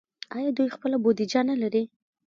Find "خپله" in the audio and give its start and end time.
0.75-0.97